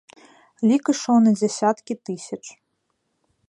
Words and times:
Лік 0.69 0.83
ішоў 0.93 1.17
на 1.25 1.31
дзесяткі 1.39 1.93
тысяч. 2.09 2.41